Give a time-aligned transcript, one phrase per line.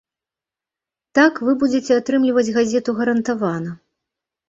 [1.19, 3.81] Так вы будзеце атрымліваць газету гарантавана.